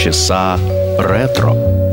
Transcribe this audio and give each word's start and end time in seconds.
полчаса 0.00 0.58
ретро. 0.98 1.89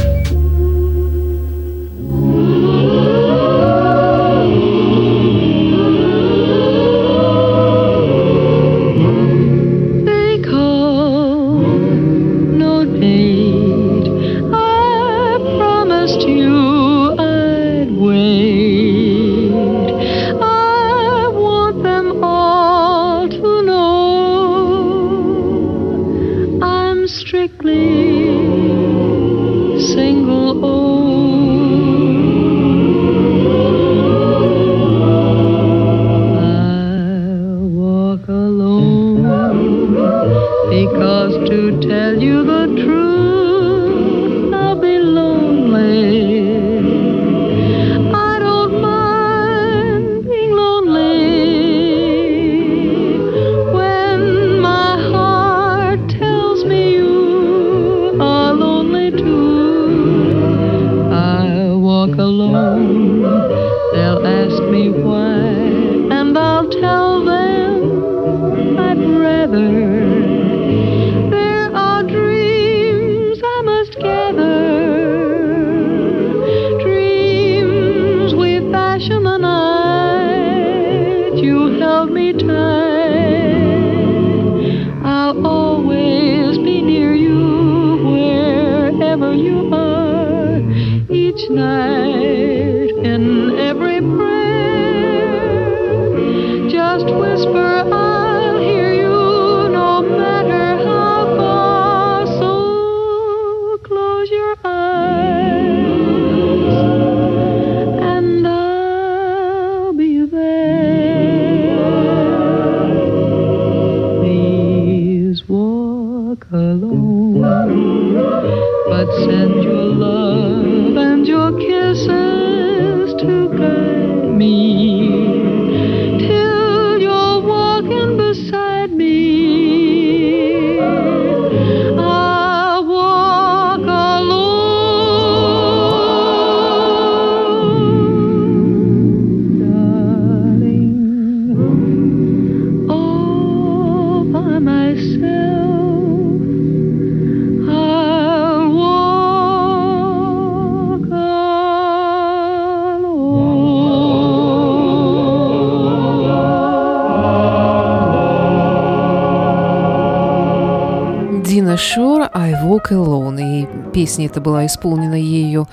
Песня 163.94 164.26
эта 164.26 164.42
была 164.42 164.66
исполнена 164.66 165.14
ею 165.14 165.68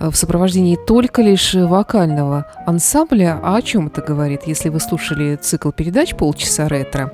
э, 0.00 0.08
в 0.08 0.16
сопровождении 0.16 0.78
только 0.86 1.20
лишь 1.20 1.52
вокального 1.52 2.46
ансамбля. 2.66 3.38
А 3.42 3.56
о 3.56 3.62
чем 3.62 3.88
это 3.88 4.00
говорит, 4.00 4.42
если 4.46 4.70
вы 4.70 4.80
слушали 4.80 5.36
цикл 5.36 5.70
передач 5.70 6.14
«Полчаса 6.14 6.66
ретро»? 6.66 7.12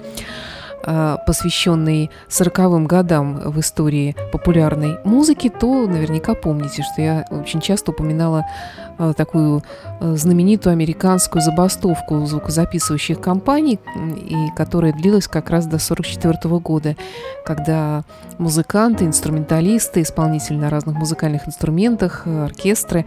Э, 0.88 1.16
посвященный 1.26 2.10
40-м 2.28 2.86
годам 2.86 3.34
в 3.50 3.58
истории 3.58 4.14
популярной 4.30 4.98
музыки, 5.04 5.48
то 5.50 5.86
наверняка 5.88 6.34
помните, 6.34 6.84
что 6.84 7.02
я 7.02 7.24
очень 7.30 7.60
часто 7.60 7.90
упоминала 7.90 8.46
э, 8.96 9.12
такую 9.16 9.64
э, 10.00 10.14
знаменитую 10.14 10.72
американскую 10.72 11.42
забастовку 11.42 12.24
звукозаписывающих 12.24 13.20
компаний, 13.20 13.80
и 14.16 14.36
которая 14.56 14.92
длилась 14.92 15.26
как 15.26 15.50
раз 15.50 15.64
до 15.64 15.76
1944 15.76 16.58
года, 16.60 16.96
когда 17.44 18.04
музыканты, 18.38 19.06
инструменталисты, 19.06 20.02
исполнители 20.02 20.56
на 20.56 20.70
разных 20.70 20.94
музыкальных 20.94 21.48
инструментах, 21.48 22.28
оркестры 22.28 23.06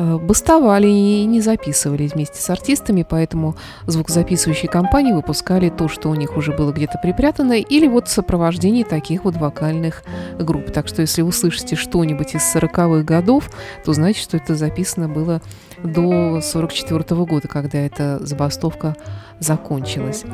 бастовали 0.00 0.86
и 0.86 1.24
не 1.24 1.40
записывались 1.40 2.12
вместе 2.12 2.40
с 2.40 2.50
артистами, 2.50 3.06
поэтому 3.08 3.56
звукозаписывающие 3.86 4.70
компании 4.70 5.12
выпускали 5.12 5.68
то, 5.68 5.88
что 5.88 6.08
у 6.08 6.14
них 6.14 6.36
уже 6.36 6.52
было 6.52 6.72
где-то 6.72 6.98
припрятано, 7.02 7.58
или 7.58 7.86
вот 7.86 8.08
в 8.08 8.10
сопровождении 8.10 8.84
таких 8.84 9.24
вот 9.24 9.36
вокальных 9.36 10.02
групп. 10.38 10.70
Так 10.72 10.88
что 10.88 11.02
если 11.02 11.22
вы 11.22 11.32
слышите 11.32 11.76
что-нибудь 11.76 12.34
из 12.34 12.54
40-х 12.54 13.02
годов, 13.02 13.50
то 13.84 13.92
знаете, 13.92 14.20
что 14.20 14.36
это 14.36 14.54
записано 14.54 15.08
было 15.08 15.42
до 15.82 16.40
44 16.40 17.00
-го 17.00 17.26
года, 17.26 17.48
когда 17.48 17.78
эта 17.78 18.24
забастовка 18.24 18.96
закончилась. 19.40 20.24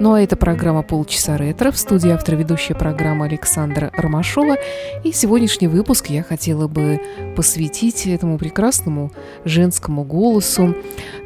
Ну 0.00 0.12
а 0.12 0.20
это 0.20 0.36
программа 0.36 0.82
«Полчаса 0.82 1.36
ретро». 1.36 1.70
В 1.70 1.78
студии 1.78 2.10
автор 2.10 2.34
ведущая 2.34 2.74
программа 2.74 3.24
Александра 3.26 3.90
Ромашова. 3.94 4.56
И 5.04 5.12
сегодняшний 5.12 5.68
выпуск 5.68 6.08
я 6.08 6.22
хотела 6.22 6.68
бы 6.68 7.00
посвятить 7.36 8.06
этому 8.06 8.38
прекрасному 8.38 9.12
женскому 9.44 10.04
голосу, 10.04 10.74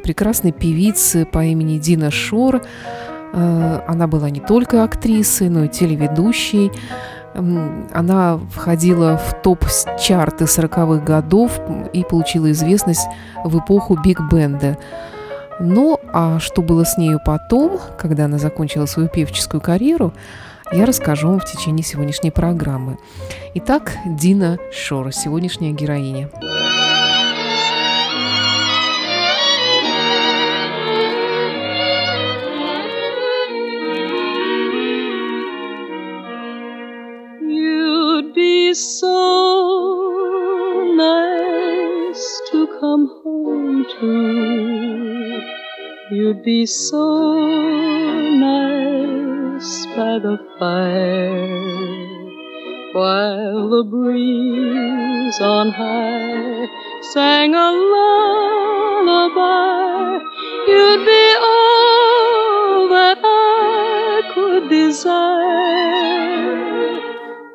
прекрасной 0.03 0.51
певице 0.51 1.25
по 1.25 1.43
имени 1.43 1.79
Дина 1.79 2.11
Шор. 2.11 2.61
Э, 3.33 3.81
она 3.87 4.07
была 4.07 4.29
не 4.29 4.39
только 4.39 4.83
актрисой, 4.83 5.49
но 5.49 5.65
и 5.65 5.67
телеведущей. 5.67 6.71
Она 7.33 8.39
входила 8.51 9.17
в 9.17 9.41
топ-чарты 9.41 10.45
40-х 10.45 11.03
годов 11.03 11.59
и 11.93 12.03
получила 12.03 12.51
известность 12.51 13.07
в 13.45 13.57
эпоху 13.57 13.97
биг-бенда. 14.03 14.77
Ну, 15.63 15.99
а 16.11 16.39
что 16.39 16.63
было 16.63 16.83
с 16.85 16.97
нею 16.97 17.19
потом, 17.23 17.79
когда 17.99 18.25
она 18.25 18.39
закончила 18.39 18.87
свою 18.87 19.07
певческую 19.07 19.61
карьеру, 19.61 20.11
я 20.71 20.87
расскажу 20.87 21.27
вам 21.27 21.39
в 21.39 21.45
течение 21.45 21.83
сегодняшней 21.83 22.31
программы. 22.31 22.97
Итак, 23.53 23.93
Дина 24.05 24.57
Шор, 24.71 25.11
сегодняшняя 25.13 25.71
героиня. 25.71 26.29
so 38.73 39.07
nice 40.95 42.41
to 42.49 42.65
come 42.79 43.05
home 43.21 43.85
to. 43.99 44.40
You'd 46.11 46.43
be 46.43 46.65
so 46.65 47.39
nice 48.35 49.85
by 49.95 50.19
the 50.19 50.37
fire 50.59 51.47
while 52.91 53.69
the 53.69 53.83
breeze 53.89 55.39
on 55.39 55.69
high 55.71 56.67
sang 57.13 57.55
a 57.55 57.71
lullaby. 57.93 59.39
You'd 60.67 61.05
be 61.05 61.35
all 61.39 62.89
that 62.89 63.17
I 63.23 64.21
could 64.33 64.69
desire 64.69 65.31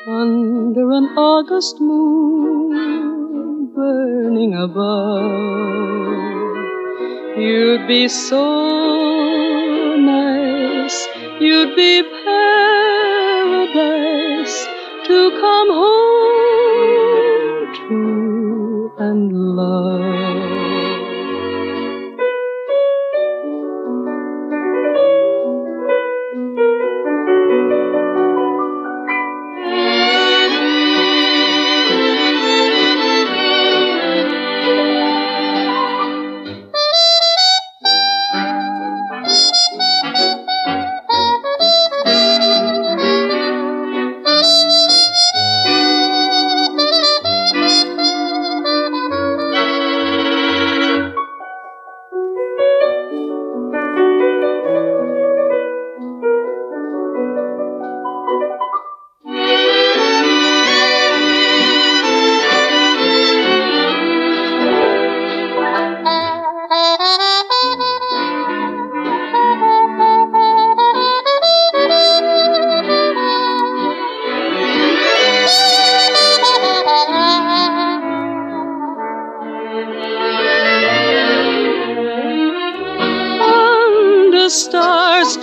under 0.06 0.56
an 0.75 1.17
August 1.17 1.79
moon 1.79 3.71
burning 3.73 4.53
above. 4.53 5.31
You'd 7.37 7.87
be 7.87 8.09
so 8.09 9.95
nice, 9.95 11.07
you'd 11.39 11.73
be 11.75 12.03
paradise 12.25 12.67
to 15.05 15.31
come 15.39 15.69
home 15.69 17.73
to 17.75 18.91
and 18.99 19.31
love. 19.55 20.06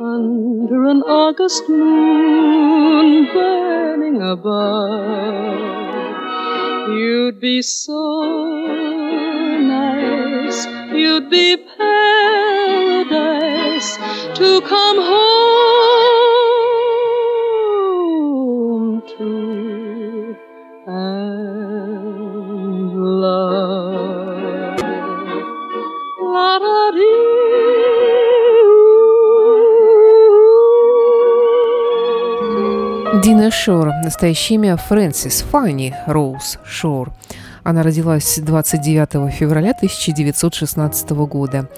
under 0.01 0.85
an 0.87 1.03
August 1.03 1.69
moon 1.69 3.27
burning 3.35 4.23
above, 4.23 5.59
you'd 6.97 7.41
be 7.41 7.61
so 7.61 8.23
nice, 9.61 10.67
you'd 10.95 11.29
be 11.29 11.59
paradise 11.77 13.19
to 14.39 14.63
come 14.63 14.97
home 14.97 15.90
Дина 33.23 33.51
Шор, 33.51 33.89
настоящее 34.03 34.55
имя 34.55 34.77
Фрэнсис 34.79 35.43
Фанни 35.43 35.95
Роуз 36.07 36.59
Шор. 36.65 37.13
Она 37.63 37.83
родилась 37.83 38.39
29 38.39 39.31
февраля 39.31 39.73
1916 39.73 41.11
года. 41.11 41.69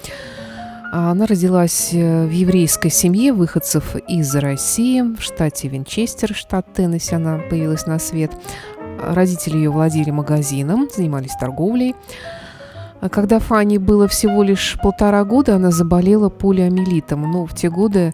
А 0.93 1.11
Она 1.11 1.25
родилась 1.25 1.89
э, 1.91 2.25
в 2.25 2.31
еврейской 2.31 2.89
семье 2.89 3.33
выходцев 3.33 3.97
из 4.07 4.33
России, 4.35 5.01
в 5.01 5.21
штате 5.21 5.67
Винчестер, 5.67 6.33
штат 6.33 6.71
Теннесси 6.73 7.15
она 7.15 7.39
появилась 7.49 7.87
на 7.87 7.99
свет. 7.99 8.31
Родители 9.01 9.57
ее 9.57 9.69
владели 9.69 10.11
магазином, 10.11 10.87
занимались 10.95 11.35
торговлей. 11.37 11.93
А 13.01 13.09
Когда 13.09 13.39
Фанни 13.39 13.79
было 13.79 14.07
всего 14.07 14.43
лишь 14.43 14.77
полтора 14.81 15.25
года, 15.25 15.55
она 15.55 15.71
заболела 15.71 16.29
полиомиелитом. 16.29 17.29
Но 17.29 17.45
в 17.45 17.53
те 17.53 17.69
годы 17.69 18.13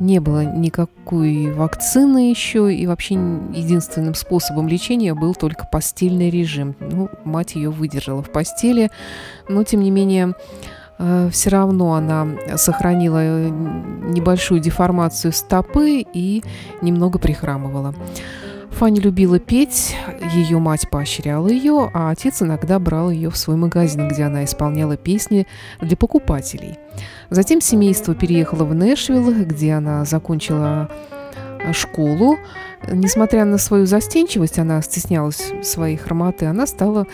не 0.00 0.20
было 0.20 0.44
никакой 0.44 1.52
вакцины 1.52 2.30
еще, 2.30 2.74
и 2.74 2.86
вообще 2.86 3.14
единственным 3.14 4.14
способом 4.14 4.68
лечения 4.68 5.14
был 5.14 5.34
только 5.34 5.66
постельный 5.66 6.30
режим. 6.30 6.74
Ну, 6.80 7.08
мать 7.24 7.54
ее 7.54 7.70
выдержала 7.70 8.22
в 8.22 8.30
постели, 8.30 8.90
но 9.48 9.64
тем 9.64 9.80
не 9.80 9.90
менее 9.90 10.34
все 11.30 11.50
равно 11.50 11.94
она 11.94 12.26
сохранила 12.56 13.18
э, 13.20 13.48
небольшую 13.48 14.60
деформацию 14.60 15.32
стопы 15.32 16.04
и 16.12 16.44
немного 16.82 17.18
прихрамывала. 17.18 17.94
Фанни 18.74 18.98
любила 18.98 19.38
петь, 19.38 19.94
ее 20.32 20.58
мать 20.58 20.90
поощряла 20.90 21.46
ее, 21.46 21.90
а 21.94 22.10
отец 22.10 22.42
иногда 22.42 22.80
брал 22.80 23.08
ее 23.10 23.30
в 23.30 23.36
свой 23.36 23.56
магазин, 23.56 24.08
где 24.08 24.24
она 24.24 24.44
исполняла 24.44 24.96
песни 24.96 25.46
для 25.80 25.96
покупателей. 25.96 26.78
Затем 27.30 27.60
семейство 27.60 28.16
переехало 28.16 28.64
в 28.64 28.74
Нэшвилл, 28.74 29.32
где 29.44 29.74
она 29.74 30.04
закончила 30.04 30.90
э, 31.60 31.72
школу. 31.72 32.36
Несмотря 32.90 33.44
на 33.44 33.58
свою 33.58 33.86
застенчивость, 33.86 34.58
она 34.58 34.82
стеснялась 34.82 35.52
своей 35.62 35.96
хромоты, 35.96 36.46
она 36.46 36.66
стала 36.66 37.06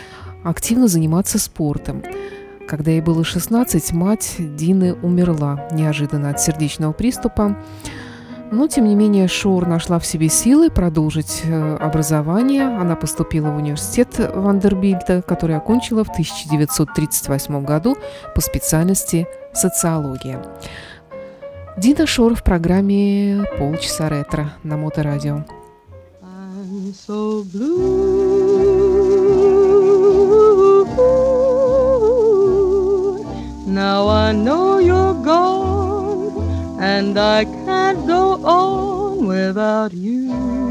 активно 0.43 0.89
заниматься 0.89 1.39
спортом. 1.39 2.03
Когда 2.67 2.91
ей 2.91 3.03
было 3.03 3.23
16, 3.23 3.93
мать 3.93 4.37
Дины 4.39 4.95
умерла 4.95 5.69
неожиданно 5.73 6.31
от 6.31 6.41
сердечного 6.41 6.93
приступа. 6.93 7.59
Но, 8.50 8.67
тем 8.67 8.87
не 8.87 8.97
менее, 8.97 9.29
Шор 9.29 9.67
нашла 9.67 10.00
в 10.00 10.06
себе 10.06 10.29
силы 10.29 10.70
продолжить 10.70 11.43
э, 11.44 11.76
образование. 11.76 12.67
Она 12.67 12.97
поступила 12.97 13.50
в 13.50 13.56
университет 13.56 14.08
Вандербильта, 14.19 15.23
который 15.23 15.57
окончила 15.57 16.02
в 16.02 16.11
1938 16.11 17.64
году 17.64 17.97
по 18.35 18.40
специальности 18.40 19.28
социология. 19.52 20.45
Дина 21.76 22.07
Шор 22.07 22.35
в 22.35 22.42
программе 22.42 23.47
«Полчаса 23.57 24.09
ретро» 24.09 24.52
на 24.64 24.76
Моторадио. 24.76 25.45
Now 33.66 34.09
I 34.09 34.33
know 34.33 34.80
you're 34.80 35.14
gone, 35.25 35.70
and 36.81 37.19
I 37.19 37.45
can't 37.45 38.07
go 38.07 38.43
on 38.43 39.27
without 39.27 39.93
you. 39.93 40.70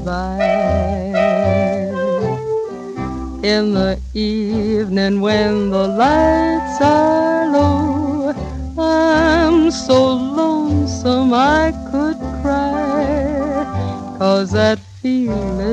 Goodbye. 0.00 1.12
In 3.42 3.74
the 3.74 3.98
evening 4.14 5.20
when 5.20 5.70
the 5.70 5.88
lights 5.88 6.80
are 6.80 7.46
low, 7.52 8.32
I'm 8.78 9.70
so 9.70 10.14
lonesome 10.14 11.34
I 11.34 11.72
could 11.90 12.18
cry, 12.42 13.64
cause 14.18 14.52
that 14.52 14.78
feeling 15.02 15.66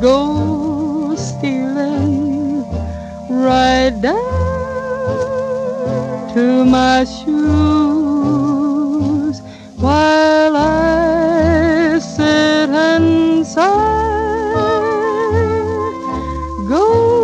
goes 0.00 1.18
stealing 1.28 2.64
right 3.28 3.96
down 4.00 4.24
to 6.34 6.64
my 6.64 7.04
shoes 7.04 7.34
while 9.76 10.33
sigh. 13.54 13.94
Go 16.68 17.14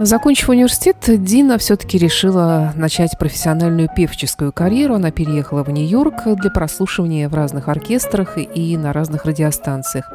Закончив 0.00 0.50
университет, 0.50 0.96
Дина 1.06 1.56
все-таки 1.56 1.96
решила 1.96 2.74
начать 2.76 3.16
профессиональную 3.18 3.88
певческую 3.88 4.52
карьеру. 4.52 4.96
Она 4.96 5.10
переехала 5.10 5.64
в 5.64 5.70
Нью-Йорк 5.70 6.24
для 6.26 6.50
прослушивания 6.50 7.26
в 7.30 7.34
разных 7.34 7.68
оркестрах 7.68 8.36
и 8.36 8.76
на 8.76 8.92
разных 8.92 9.24
радиостанциях. 9.24 10.12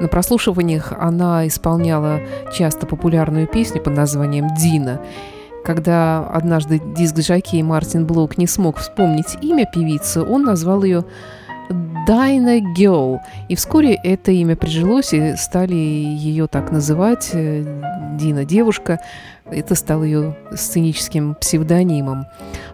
На 0.00 0.08
прослушиваниях 0.08 0.92
она 0.98 1.46
исполняла 1.46 2.20
часто 2.52 2.86
популярную 2.86 3.46
песню 3.46 3.82
под 3.82 3.94
названием 3.94 4.48
«Дина». 4.56 5.00
Когда 5.62 6.26
однажды 6.26 6.80
диск-жокей 6.96 7.62
Мартин 7.62 8.06
Блок 8.06 8.38
не 8.38 8.46
смог 8.46 8.78
вспомнить 8.78 9.36
имя 9.42 9.66
певицы, 9.70 10.22
он 10.22 10.44
назвал 10.44 10.84
ее 10.84 11.04
Дайна 12.06 12.60
Гео. 12.60 13.20
И 13.48 13.54
вскоре 13.54 13.94
это 13.94 14.32
имя 14.32 14.56
прижилось, 14.56 15.12
и 15.12 15.36
стали 15.36 15.74
ее 15.74 16.46
так 16.46 16.72
называть, 16.72 17.30
э, 17.34 17.62
Дина 18.18 18.44
девушка. 18.44 19.00
Это 19.50 19.74
стало 19.74 20.04
ее 20.04 20.36
сценическим 20.54 21.34
псевдонимом. 21.34 22.26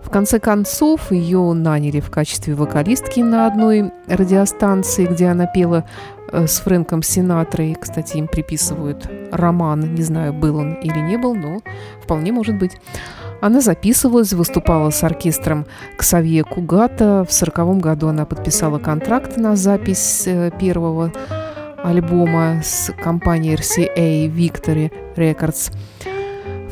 В 0.03 0.11
конце 0.11 0.39
концов, 0.39 1.11
ее 1.11 1.53
наняли 1.53 2.01
в 2.01 2.11
качестве 2.11 2.55
вокалистки 2.55 3.21
на 3.21 3.47
одной 3.47 3.93
радиостанции, 4.07 5.07
где 5.07 5.27
она 5.27 5.47
пела 5.47 5.85
с 6.33 6.61
Фрэнком 6.61 7.03
Синатрой. 7.03 7.77
Кстати, 7.81 8.17
им 8.17 8.29
приписывают 8.29 9.09
роман. 9.33 9.95
Не 9.95 10.03
знаю, 10.03 10.33
был 10.33 10.57
он 10.57 10.75
или 10.75 10.99
не 10.99 11.17
был, 11.17 11.35
но 11.35 11.61
вполне 12.03 12.33
может 12.33 12.59
быть. 12.59 12.79
Она 13.41 13.61
записывалась, 13.61 14.33
выступала 14.33 14.91
с 14.91 15.03
оркестром 15.05 15.67
Ксавье 15.97 16.43
Кугата. 16.45 17.25
В 17.29 17.33
сороковом 17.33 17.81
году 17.81 18.09
она 18.09 18.25
подписала 18.25 18.79
контракт 18.79 19.37
на 19.37 19.57
запись 19.57 20.25
э, 20.27 20.51
первого 20.59 21.13
альбома 21.85 22.63
с 22.65 22.93
компанией 22.93 23.55
RCA 23.55 24.29
Victory 24.29 24.91
Records. 25.17 25.73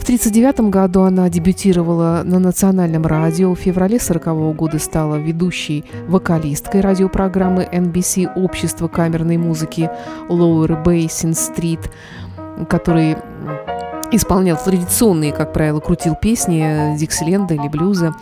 В 0.04 0.06
1939 0.06 0.70
году 0.70 1.04
она 1.04 1.30
дебютировала 1.30 2.20
на 2.26 2.38
национальном 2.38 3.06
радио. 3.06 3.54
В 3.54 3.58
феврале 3.58 3.96
1940 3.96 4.54
года 4.54 4.78
стала 4.78 5.16
ведущей 5.16 5.82
вокалисткой 6.08 6.82
радиопрограммы 6.82 7.66
NBC 7.72 8.30
«Общество 8.34 8.88
камерной 8.88 9.38
музыки 9.38 9.88
Lower 10.28 10.84
Basin 10.84 11.32
Street», 11.32 11.90
который 12.68 13.16
исполнял 14.12 14.58
традиционные, 14.62 15.32
как 15.32 15.54
правило, 15.54 15.80
крутил 15.80 16.16
песни 16.16 16.98
Диксиленда 16.98 17.54
или 17.54 17.68
блюза. 17.68 18.14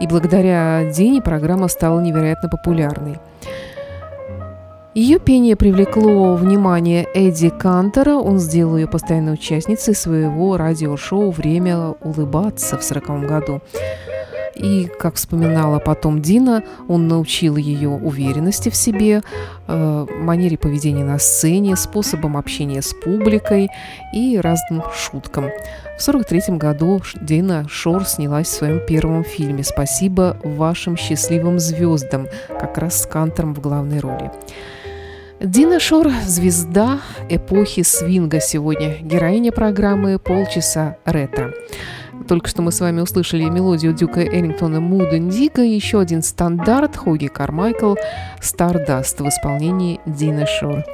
И 0.00 0.08
благодаря 0.08 0.90
Дине 0.90 1.22
программа 1.22 1.68
стала 1.68 2.00
невероятно 2.00 2.48
популярной. 2.48 3.20
Ее 4.92 5.20
пение 5.20 5.54
привлекло 5.54 6.34
внимание 6.34 7.06
Эдди 7.14 7.48
Кантера. 7.48 8.16
Он 8.16 8.40
сделал 8.40 8.76
ее 8.76 8.88
постоянной 8.88 9.34
участницей 9.34 9.94
своего 9.94 10.56
радиошоу 10.56 11.30
«Время 11.30 11.94
улыбаться» 12.00 12.76
в 12.76 12.82
1940 12.82 13.28
году. 13.28 13.60
И, 14.56 14.90
как 14.98 15.14
вспоминала 15.14 15.78
потом 15.78 16.20
Дина, 16.20 16.64
он 16.88 17.06
научил 17.06 17.56
ее 17.56 17.88
уверенности 17.88 18.68
в 18.68 18.74
себе, 18.74 19.22
э, 19.68 20.06
манере 20.18 20.58
поведения 20.58 21.04
на 21.04 21.20
сцене, 21.20 21.76
способом 21.76 22.36
общения 22.36 22.82
с 22.82 22.92
публикой 22.92 23.68
и 24.12 24.38
разным 24.38 24.82
шуткам. 24.92 25.50
В 25.98 26.02
1943 26.02 26.58
году 26.58 27.00
Дина 27.20 27.64
Шор 27.68 28.04
снялась 28.06 28.48
в 28.48 28.54
своем 28.54 28.84
первом 28.84 29.22
фильме 29.22 29.62
«Спасибо 29.62 30.36
вашим 30.42 30.96
счастливым 30.96 31.60
звездам», 31.60 32.26
как 32.48 32.76
раз 32.76 33.02
с 33.02 33.06
Кантером 33.06 33.54
в 33.54 33.60
главной 33.60 34.00
роли. 34.00 34.32
Дина 35.40 35.80
Шор– 35.80 36.10
звезда 36.26 37.00
эпохи 37.30 37.82
свинга 37.82 38.40
сегодня, 38.40 38.98
героиня 39.00 39.52
программы 39.52 40.18
«Полчаса 40.18 40.98
ретро». 41.06 41.54
Только 42.28 42.46
что 42.46 42.60
мы 42.60 42.70
с 42.72 42.80
вами 42.80 43.00
услышали 43.00 43.44
мелодию 43.44 43.94
Дюка 43.94 44.20
Эллингтона 44.20 44.80
«Муд 44.80 45.14
Индиго», 45.14 45.62
еще 45.62 45.98
один 45.98 46.20
стандарт 46.20 46.94
Хоги 46.94 47.28
Кармайкл 47.28 47.94
«Стардаст» 48.42 49.18
в 49.20 49.28
исполнении 49.28 49.98
Дины 50.04 50.44
Шор. 50.46 50.84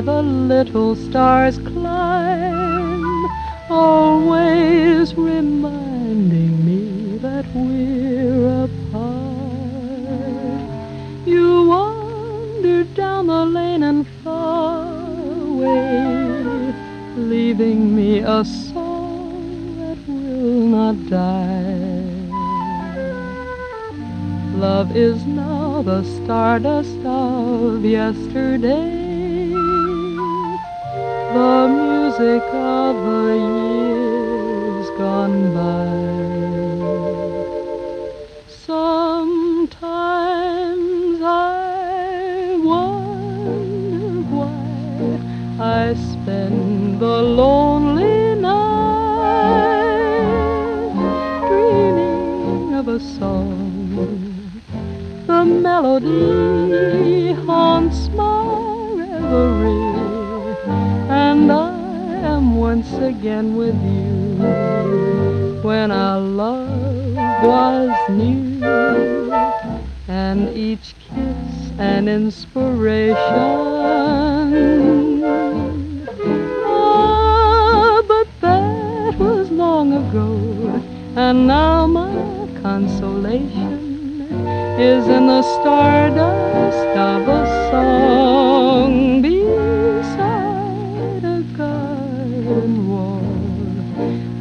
The 0.00 0.22
little 0.22 0.94
stars 0.94 1.58
climb, 1.58 3.26
always 3.68 5.14
reminding 5.14 6.64
me 6.64 7.18
that 7.18 7.44
we're 7.54 8.64
apart. 8.64 9.08
You 11.26 11.68
wander 11.68 12.84
down 12.84 13.26
the 13.26 13.44
lane 13.44 13.82
and 13.82 14.06
far 14.22 14.86
away, 15.42 16.74
leaving 17.16 17.96
me 17.96 18.20
a 18.20 18.44
song 18.44 19.78
that 19.78 19.98
will 20.06 20.66
not 20.76 20.96
die. 21.10 21.88
Love 24.54 24.96
is 24.96 25.24
now 25.26 25.82
the 25.82 26.02
stardust 26.04 26.97
melody 55.80 57.34
haunts 57.46 58.08
my 58.08 58.42
reverie, 58.96 60.56
and 61.08 61.52
I 61.52 62.16
am 62.34 62.56
once 62.56 62.92
again 62.94 63.54
with 63.54 63.76
you 63.84 65.60
when 65.62 65.92
our 65.92 66.18
love 66.20 67.14
was 67.44 67.92
new 68.10 68.60
and 70.08 70.48
each 70.56 70.96
kiss 70.98 71.70
an 71.78 72.08
inspiration. 72.08 73.14
Ah, 76.66 78.02
but 78.08 78.28
that 78.40 79.16
was 79.16 79.48
long 79.52 79.92
ago, 79.92 80.28
and 81.14 81.46
now 81.46 81.86
my 81.86 82.48
consolation 82.62 83.67
is 84.78 85.08
in 85.08 85.26
the 85.26 85.42
stardust 85.42 86.96
of 86.96 87.26
a 87.26 87.70
song 87.72 89.20
beside 89.20 91.24
a 91.24 91.42
garden 91.56 92.88
wall 92.88 93.18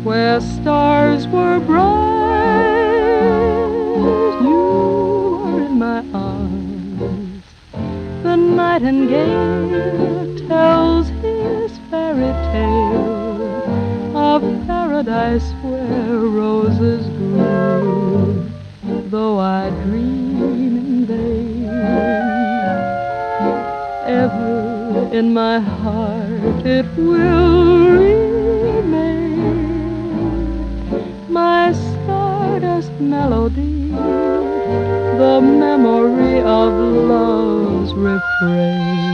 where 0.03 0.39
stars 0.39 1.25
were 1.29 1.60
bright. 1.60 2.53
You 4.44 5.41
were 5.41 5.65
in 5.65 5.79
my 5.79 6.06
arms. 6.13 7.44
The 8.22 8.36
nightingale 8.36 10.38
tells 10.48 11.08
his 11.25 11.79
fairy 11.89 12.32
tale 12.53 14.15
of 14.15 14.44
paradise 14.67 15.51
where 15.63 16.20
roses 16.20 17.08
grew. 17.17 18.46
Though 19.10 19.39
I 19.39 19.70
in 25.12 25.34
my 25.34 25.60
heart 25.60 26.66
it 26.66 26.86
will 26.98 27.92
remain. 27.92 28.98
My 31.30 31.72
stardust 31.74 32.92
melody, 33.00 33.90
the 35.18 35.42
memory 35.42 36.42
of 36.42 36.74
love's 36.74 37.94
refrain. 37.94 39.07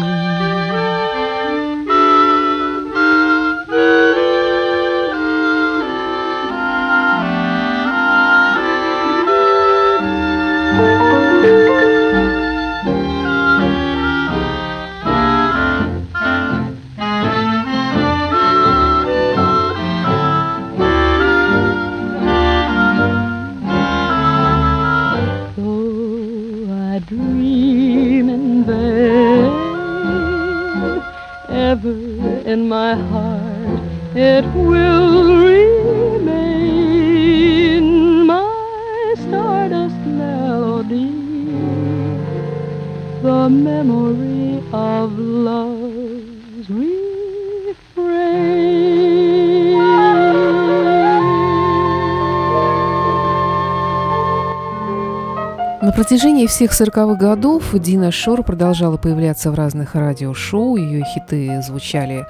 Протяжении 56.04 56.48
всех 56.48 56.72
40-х 56.74 57.16
годов 57.16 57.74
Дина 57.80 58.12
Шор 58.12 58.44
продолжала 58.44 58.98
появляться 58.98 59.52
в 59.52 59.56
разных 59.56 59.96
радиошоу, 59.96 60.76
ее 60.76 61.06
хиты 61.06 61.62
звучали 61.62 62.26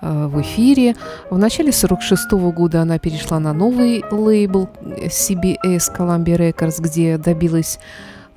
э, 0.00 0.26
в 0.28 0.40
эфире. 0.42 0.94
В 1.28 1.36
начале 1.36 1.72
46 1.72 2.32
-го 2.34 2.52
года 2.52 2.82
она 2.82 3.00
перешла 3.00 3.40
на 3.40 3.52
новый 3.52 4.04
лейбл 4.12 4.68
CBS 4.80 5.92
Columbia 5.92 6.36
Records, 6.36 6.80
где 6.80 7.18
добилась 7.18 7.80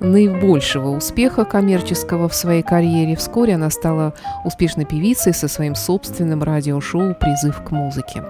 наибольшего 0.00 0.88
успеха 0.88 1.44
коммерческого 1.44 2.28
в 2.28 2.34
своей 2.34 2.62
карьере. 2.62 3.14
Вскоре 3.14 3.54
она 3.54 3.70
стала 3.70 4.12
успешной 4.44 4.86
певицей 4.86 5.32
со 5.32 5.46
своим 5.46 5.76
собственным 5.76 6.42
радиошоу 6.42 7.14
«Призыв 7.14 7.62
к 7.62 7.70
музыке». 7.70 8.24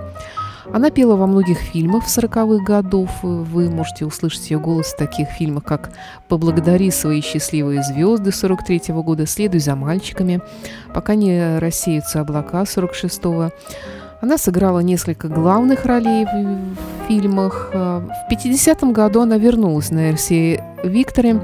Она 0.72 0.90
пела 0.90 1.16
во 1.16 1.26
многих 1.26 1.58
фильмах 1.58 2.04
40-х 2.06 2.64
годов. 2.64 3.10
Вы 3.22 3.68
можете 3.68 4.06
услышать 4.06 4.50
ее 4.50 4.60
голос 4.60 4.92
в 4.92 4.96
таких 4.96 5.28
фильмах, 5.28 5.64
как 5.64 5.90
«Поблагодари 6.28 6.92
свои 6.92 7.20
счастливые 7.22 7.82
звезды» 7.82 8.30
43-го 8.30 9.02
года, 9.02 9.26
«Следуй 9.26 9.58
за 9.60 9.74
мальчиками», 9.74 10.40
«Пока 10.94 11.16
не 11.16 11.58
рассеются 11.58 12.20
облака» 12.20 12.62
46-го. 12.62 13.50
Она 14.20 14.38
сыграла 14.38 14.78
несколько 14.80 15.28
главных 15.28 15.86
ролей 15.86 16.24
в, 16.24 17.08
фильмах. 17.08 17.70
В 17.72 18.30
50-м 18.30 18.92
году 18.92 19.22
она 19.22 19.38
вернулась 19.38 19.90
на 19.90 20.10
RCA 20.10 20.62
Викторе. 20.84 21.40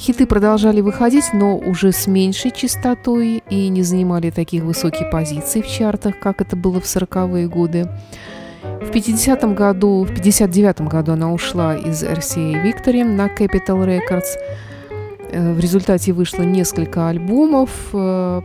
Хиты 0.00 0.26
продолжали 0.26 0.80
выходить, 0.80 1.34
но 1.34 1.58
уже 1.58 1.92
с 1.92 2.06
меньшей 2.06 2.52
частотой 2.52 3.42
и 3.50 3.68
не 3.68 3.82
занимали 3.82 4.30
таких 4.30 4.62
высоких 4.62 5.10
позиций 5.10 5.60
в 5.60 5.68
чартах, 5.68 6.18
как 6.18 6.40
это 6.40 6.56
было 6.56 6.80
в 6.80 6.84
40-е 6.84 7.46
годы. 7.48 7.86
В 8.62 8.90
50 8.90 9.54
году, 9.54 10.04
в 10.04 10.14
59 10.14 10.80
году 10.88 11.12
она 11.12 11.30
ушла 11.30 11.76
из 11.76 12.02
RCA 12.02 12.64
Victory 12.64 13.04
на 13.04 13.26
Capital 13.26 13.84
Records. 13.84 14.38
В 15.34 15.60
результате 15.60 16.14
вышло 16.14 16.44
несколько 16.44 17.08
альбомов. 17.08 17.70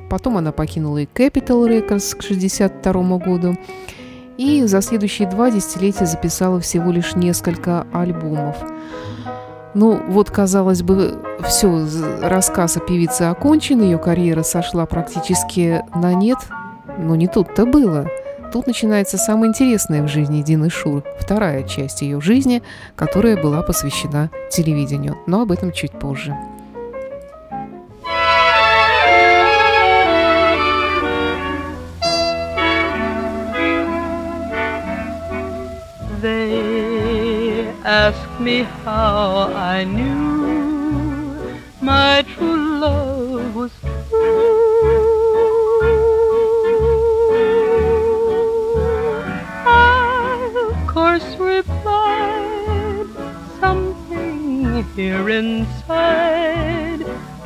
Потом 0.09 0.35
она 0.35 0.51
покинула 0.51 0.97
и 0.97 1.05
Capital 1.05 1.69
Records 1.69 2.17
к 2.17 2.21
62 2.21 3.17
году. 3.17 3.55
И 4.37 4.63
за 4.65 4.81
следующие 4.81 5.29
два 5.29 5.49
десятилетия 5.51 6.05
записала 6.05 6.59
всего 6.59 6.91
лишь 6.91 7.15
несколько 7.15 7.87
альбомов. 7.93 8.57
Ну, 9.75 10.01
вот, 10.07 10.31
казалось 10.31 10.81
бы, 10.81 11.19
все, 11.45 11.85
рассказ 12.21 12.77
о 12.77 12.79
певице 12.79 13.23
окончен, 13.23 13.81
ее 13.81 13.97
карьера 13.97 14.41
сошла 14.41 14.85
практически 14.85 15.83
на 15.93 16.13
нет, 16.13 16.37
но 16.97 17.15
не 17.17 17.27
тут-то 17.27 17.65
было. 17.65 18.09
Тут 18.53 18.67
начинается 18.67 19.17
самое 19.17 19.49
интересное 19.49 20.01
в 20.01 20.07
жизни 20.07 20.41
Дины 20.41 20.69
Шур, 20.69 21.03
вторая 21.19 21.63
часть 21.63 22.01
ее 22.01 22.21
жизни, 22.21 22.63
которая 22.95 23.35
была 23.35 23.63
посвящена 23.63 24.29
телевидению, 24.49 25.17
но 25.27 25.41
об 25.41 25.51
этом 25.51 25.73
чуть 25.73 25.91
позже. 25.91 26.33
Asked 37.95 38.41
me 38.41 38.63
how 38.83 39.53
I 39.55 39.85
knew 39.85 41.57
my 41.79 42.25
true 42.35 42.79
love 42.79 43.55
was 43.55 43.71
true. 44.09 44.51
I, 49.65 50.69
of 50.71 50.87
course, 50.87 51.37
replied 51.37 53.07
something 53.61 54.83
here 54.95 55.29
inside 55.29 57.05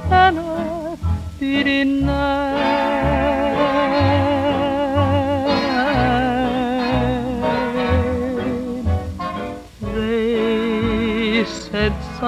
cannot 0.10 0.98
be 1.40 1.62
denied. 1.62 3.18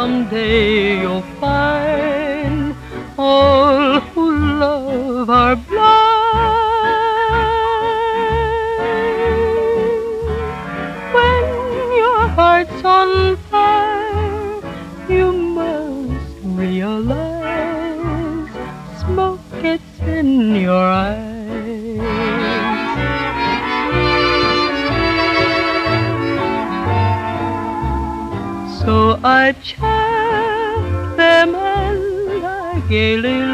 Someday 0.02 1.00
you'll 1.02 1.31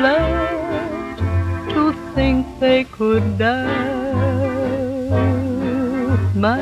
laughed 0.02 1.20
to 1.74 1.94
think 2.14 2.46
they 2.60 2.84
could 2.84 3.38
doubt 3.38 3.68
my 6.36 6.62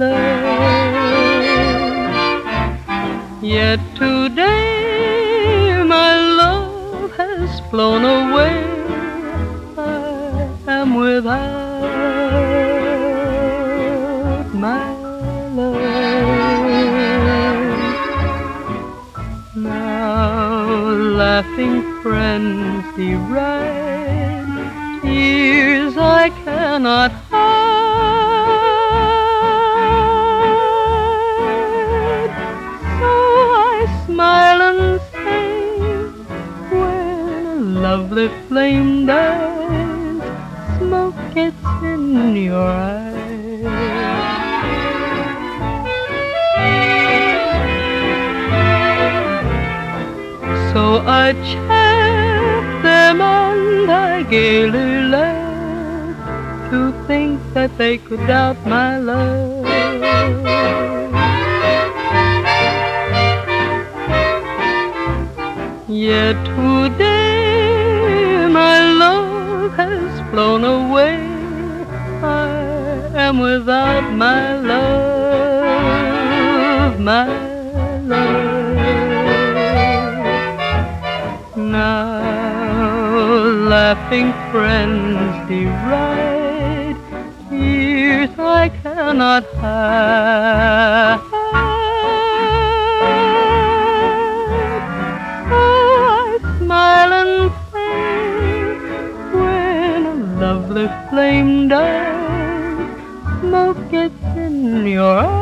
love. 0.00 0.52
Yet 3.42 3.80
today 3.96 5.82
my 5.86 6.16
love 6.40 7.12
has 7.16 7.60
flown 7.70 8.04
away. 8.04 8.64
I 9.76 10.48
am 10.68 10.94
without 10.94 11.92
my 14.54 14.92
love. 15.56 15.82
Now 19.54 20.62
laughing 21.22 21.91
frenzy 22.42 23.14
ride, 23.14 25.00
tears 25.02 25.96
I 25.96 26.30
cannot 26.44 27.12
hide. 27.30 27.52
So 32.98 33.10
I 33.70 34.04
smile 34.06 34.60
and 34.70 35.00
say, 35.12 35.78
when 36.70 37.46
a 37.46 37.80
lovely 37.80 38.28
flame 38.48 39.06
dies, 39.06 40.22
smoke 40.78 41.14
gets 41.34 41.66
in 41.84 42.34
your 42.36 42.58
eyes. 42.58 43.12
So 50.72 50.84
I 51.06 51.34
gaily 54.32 54.92
laugh 55.12 56.16
to 56.70 56.78
think 57.06 57.38
that 57.52 57.70
they 57.76 57.98
could 57.98 58.26
doubt 58.26 58.56
my 58.66 58.96
love. 58.96 59.66
Yet 65.86 66.36
today 66.56 68.46
my 68.48 68.78
love 69.02 69.74
has 69.74 70.10
flown 70.30 70.64
away. 70.64 71.18
I 72.22 72.48
am 73.26 73.38
without 73.38 74.06
my 74.14 74.56
love, 74.72 76.12
my 76.98 77.41
laughing 83.92 84.32
friends 84.50 85.48
deride, 85.50 86.96
tears 87.50 88.30
I 88.38 88.70
cannot 88.82 89.44
hide. 89.60 91.20
Oh, 95.50 96.00
I 96.24 96.38
smile 96.56 97.12
and 97.20 97.52
say, 97.70 98.00
when 99.36 100.06
a 100.06 100.16
lovely 100.40 100.88
flame 101.10 101.68
dies, 101.68 103.40
smoke 103.40 103.90
gets 103.90 104.24
in 104.38 104.86
your 104.86 105.41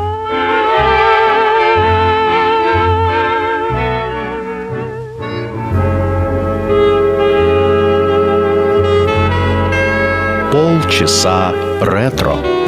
Полчаса 11.01 11.51
ретро. 11.81 12.60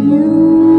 You. 0.00 0.77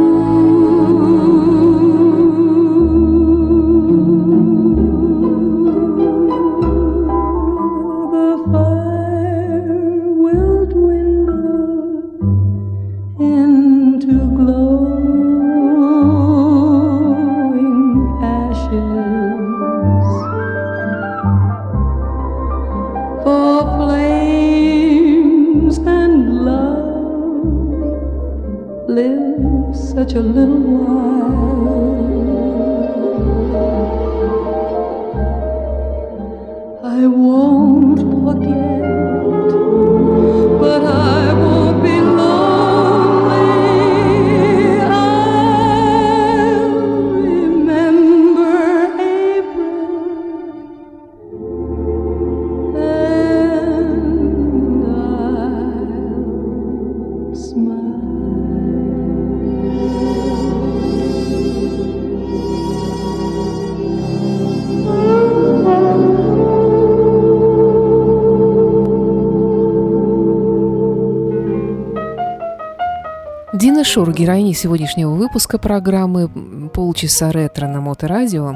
Дина 73.90 74.06
Шур, 74.06 74.14
героиня 74.14 74.54
сегодняшнего 74.54 75.16
выпуска 75.16 75.58
программы 75.58 76.30
«Полчаса 76.70 77.32
ретро» 77.32 77.66
на 77.66 77.82
Моторадио. 77.82 78.54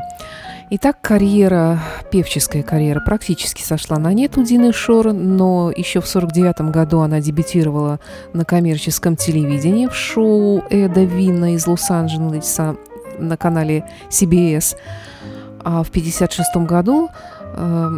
Итак, 0.70 1.02
карьера, 1.02 1.80
певческая 2.12 2.62
карьера 2.62 3.00
практически 3.00 3.64
сошла 3.64 3.98
на 3.98 4.14
нет 4.14 4.38
у 4.38 4.44
Дины 4.44 4.72
Шор, 4.72 5.12
но 5.12 5.72
еще 5.76 6.02
в 6.02 6.08
49 6.08 6.70
году 6.70 7.00
она 7.00 7.20
дебютировала 7.20 8.00
на 8.34 8.46
коммерческом 8.46 9.16
телевидении 9.16 9.88
в 9.88 9.96
шоу 9.96 10.64
Эда 10.70 11.04
Винна 11.04 11.56
из 11.56 11.66
Лос-Анджелеса 11.66 12.76
на 13.18 13.36
канале 13.36 13.86
CBS. 14.12 14.76
А 15.64 15.82
в 15.82 15.90
56 15.90 16.58
году 16.58 17.10
э, 17.56 17.90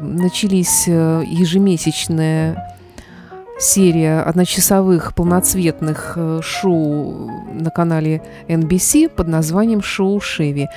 начались 0.00 0.84
э, 0.86 1.24
ежемесячные 1.26 2.73
серия 3.64 4.20
одночасовых 4.20 5.14
полноцветных 5.14 6.14
э, 6.16 6.40
шоу 6.42 7.30
на 7.52 7.70
канале 7.70 8.22
NBC 8.46 9.08
под 9.08 9.28
названием 9.28 9.82
«Шоу 9.82 10.20
Шеви». 10.20 10.68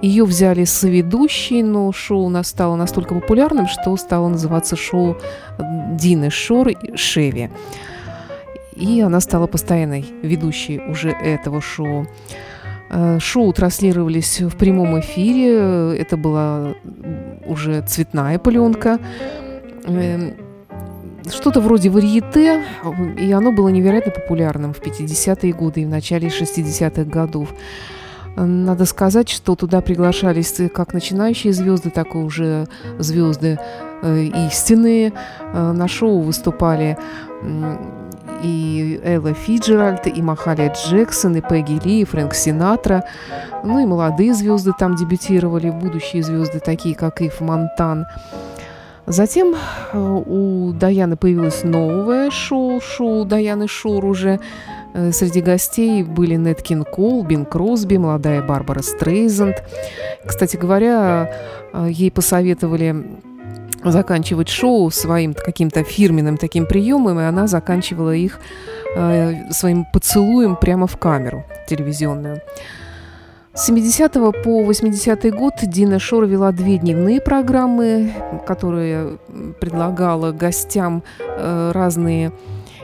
Ее 0.00 0.24
взяли 0.24 0.64
с 0.64 0.84
ведущей, 0.84 1.64
но 1.64 1.90
шоу 1.92 2.26
у 2.26 2.28
нас 2.28 2.46
стало 2.46 2.76
настолько 2.76 3.14
популярным, 3.14 3.66
что 3.66 3.96
стало 3.96 4.28
называться 4.28 4.76
шоу 4.76 5.16
Дины 5.94 6.30
Шор 6.30 6.70
Шеви. 6.94 7.50
И 8.76 9.00
она 9.00 9.18
стала 9.18 9.48
постоянной 9.48 10.06
ведущей 10.22 10.78
уже 10.78 11.10
этого 11.10 11.60
шоу. 11.60 12.06
Э, 12.90 13.18
шоу 13.18 13.52
транслировались 13.52 14.40
в 14.40 14.56
прямом 14.56 15.00
эфире. 15.00 15.98
Это 15.98 16.16
была 16.16 16.74
уже 17.46 17.82
цветная 17.82 18.38
пленка. 18.38 19.00
Что-то 21.30 21.60
вроде 21.60 21.90
варьете, 21.90 22.64
и 23.18 23.32
оно 23.32 23.52
было 23.52 23.68
невероятно 23.68 24.12
популярным 24.12 24.72
в 24.72 24.80
50-е 24.80 25.52
годы 25.52 25.82
и 25.82 25.84
в 25.84 25.88
начале 25.88 26.28
60-х 26.28 27.04
годов. 27.04 27.54
Надо 28.36 28.84
сказать, 28.84 29.28
что 29.28 29.56
туда 29.56 29.80
приглашались 29.80 30.60
как 30.72 30.94
начинающие 30.94 31.52
звезды, 31.52 31.90
так 31.90 32.14
и 32.14 32.18
уже 32.18 32.68
звезды 32.98 33.58
э, 34.02 34.24
истинные. 34.48 35.12
Э, 35.52 35.72
на 35.72 35.88
шоу 35.88 36.20
выступали 36.20 36.96
и 38.42 39.00
Элла 39.04 39.34
Фиджеральд, 39.34 40.06
и 40.06 40.22
Махалия 40.22 40.72
Джексон, 40.72 41.36
и 41.36 41.40
Пегги 41.40 41.80
Ли, 41.84 42.00
и 42.02 42.04
Фрэнк 42.04 42.34
Синатра. 42.34 43.04
Ну 43.64 43.80
и 43.80 43.86
молодые 43.86 44.34
звезды 44.34 44.72
там 44.78 44.94
дебютировали, 44.94 45.70
будущие 45.70 46.22
звезды, 46.22 46.60
такие 46.60 46.94
как 46.94 47.20
Ив 47.20 47.40
Монтан. 47.40 48.06
Затем 49.08 49.54
э, 49.54 49.98
у 49.98 50.72
Даяны 50.72 51.16
появилось 51.16 51.64
новое 51.64 52.30
шоу, 52.30 52.78
шоу 52.80 53.24
Даяны 53.24 53.66
Шур 53.66 54.04
уже. 54.04 54.38
Э, 54.92 55.12
среди 55.12 55.40
гостей 55.40 56.02
были 56.02 56.34
Нет 56.34 56.60
Кин 56.62 56.84
Кол, 56.84 57.24
Бин 57.24 57.46
Кросби, 57.46 57.96
молодая 57.96 58.42
Барбара 58.42 58.82
Стрейзенд. 58.82 59.56
Кстати 60.26 60.58
говоря, 60.58 61.32
э, 61.72 61.88
ей 61.90 62.10
посоветовали 62.10 63.18
заканчивать 63.82 64.50
шоу 64.50 64.90
своим 64.90 65.32
каким-то 65.32 65.84
фирменным 65.84 66.36
таким 66.36 66.66
приемом, 66.66 67.18
и 67.18 67.22
она 67.22 67.46
заканчивала 67.46 68.14
их 68.14 68.40
своим 69.50 69.84
поцелуем 69.92 70.56
прямо 70.56 70.86
в 70.86 70.96
камеру 70.96 71.44
телевизионную. 71.68 72.40
С 73.58 73.64
70 73.66 74.12
по 74.44 74.62
80 74.62 75.34
год 75.34 75.54
Дина 75.62 75.98
Шор 75.98 76.26
вела 76.26 76.52
две 76.52 76.78
дневные 76.78 77.20
программы, 77.20 78.12
которые 78.46 79.18
предлагала 79.60 80.30
гостям 80.30 81.02
э, 81.18 81.72
разные 81.74 82.30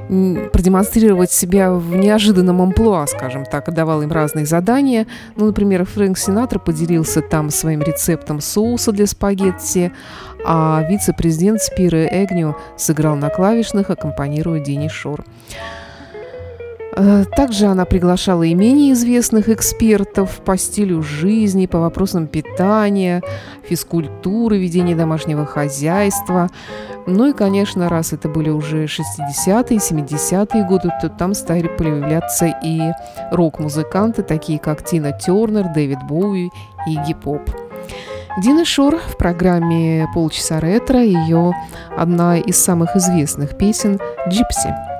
продемонстрировать 0.09 1.31
себя 1.31 1.73
в 1.73 1.95
неожиданном 1.95 2.61
амплуа, 2.61 3.07
скажем 3.07 3.45
так, 3.45 3.73
давал 3.73 4.03
им 4.03 4.11
разные 4.11 4.47
задания. 4.47 5.07
Ну, 5.37 5.47
например, 5.47 5.85
Фрэнк 5.85 6.19
Синатра 6.19 6.59
поделился 6.59 7.23
там 7.23 7.51
своим 7.51 7.81
рецептом 7.81 8.41
соуса 8.41 8.91
для 8.91 9.07
спагетти, 9.07 9.93
а 10.45 10.85
вице-президент 10.91 11.63
Спира 11.63 12.05
Эгню 12.05 12.57
сыграл 12.77 13.15
на 13.15 13.31
клавишных, 13.31 13.91
аккомпанируя 13.91 14.59
Дине 14.59 14.89
Шор. 14.89 15.25
Э, 16.97 17.25
также 17.37 17.67
она 17.67 17.85
приглашала 17.85 18.45
и 18.45 18.55
менее 18.55 18.93
известных 18.93 19.49
экспертов 19.49 20.41
по 20.45 20.57
стилю 20.57 21.03
жизни, 21.03 21.67
по 21.67 21.81
вопросам 21.81 22.27
питания, 22.27 23.23
физкультуры, 23.65 24.59
ведения 24.59 24.95
домашнего 24.95 25.45
хозяйства. 25.45 26.49
Ну 27.07 27.31
и, 27.31 27.33
конечно, 27.33 27.89
раз 27.89 28.13
это 28.13 28.29
были 28.29 28.51
уже 28.51 28.85
60-е, 28.85 29.79
70-е 29.79 30.67
годы, 30.67 30.91
то 31.03 31.09
там 31.09 31.35
стали 31.35 31.69
появляться 31.69 32.55
и 32.63 32.81
рок-музыканты, 33.31 34.23
такие 34.23 34.59
как 34.59 34.85
Тина 34.85 35.13
Тернер, 35.13 35.73
Дэвид 35.75 35.99
Боуи 36.09 36.51
и 36.87 36.97
Гип-Поп. 37.07 37.43
Дина 38.43 38.65
Шор 38.65 38.97
в 38.97 39.17
программе 39.17 40.09
«Полчаса 40.13 40.59
ретро» 40.59 41.01
ее 41.01 41.53
одна 41.97 42.39
из 42.39 42.57
самых 42.57 42.97
известных 42.97 43.57
песен 43.57 44.01
«Джипси». 44.29 44.94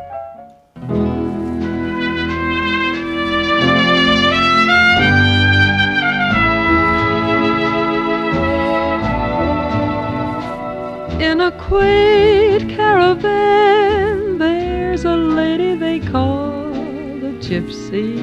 Gypsy. 17.47 18.17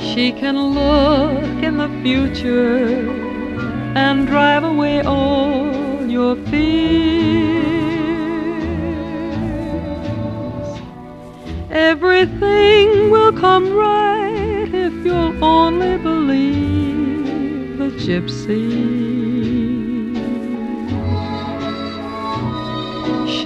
She 0.00 0.32
can 0.32 0.56
look 0.56 1.62
in 1.62 1.76
the 1.76 1.90
future 2.02 3.10
and 3.94 4.26
drive 4.26 4.64
away 4.64 5.02
all 5.02 6.06
your 6.06 6.36
fears. 6.46 7.36
Everything 11.70 13.10
will 13.10 13.32
come 13.32 13.74
right 13.74 14.70
if 14.72 14.94
you'll 15.04 15.44
only 15.44 15.98
believe 15.98 17.76
the 17.76 17.90
gypsy. 18.06 19.15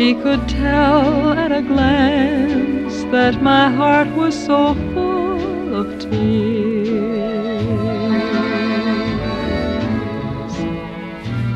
She 0.01 0.15
could 0.15 0.49
tell 0.49 1.35
at 1.35 1.53
a 1.53 1.61
glance 1.61 3.05
that 3.13 3.43
my 3.43 3.69
heart 3.69 4.09
was 4.17 4.35
so 4.35 4.73
full 4.95 5.75
of 5.75 5.99
tears. 5.99 7.35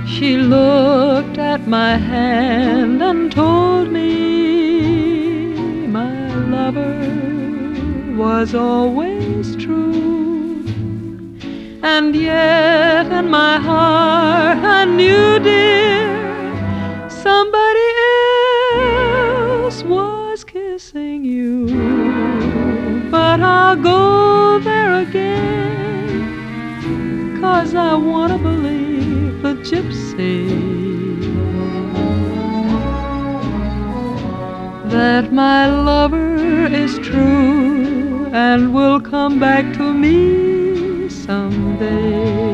She 0.06 0.36
looked 0.36 1.38
at 1.38 1.66
my 1.66 1.96
hand 1.96 3.02
and 3.02 3.32
told 3.32 3.90
me 3.90 5.46
my 5.86 6.34
lover 6.56 7.00
was 8.14 8.54
always 8.54 9.56
true. 9.56 10.66
And 11.82 12.14
yet 12.14 13.10
in 13.10 13.30
my 13.30 13.56
heart 13.58 14.58
I 14.58 14.84
knew, 14.84 15.38
dear, 15.38 17.08
somebody 17.08 17.73
again, 25.08 26.20
cause 27.40 27.74
I 27.74 27.94
wanna 27.94 28.38
believe 28.38 29.42
the 29.42 29.54
gypsy. 29.68 30.38
That 34.94 35.32
my 35.32 35.60
lover 35.90 36.66
is 36.84 36.98
true 36.98 38.28
and 38.32 38.74
will 38.74 39.00
come 39.00 39.38
back 39.38 39.64
to 39.78 39.92
me 39.92 41.08
someday. 41.08 42.53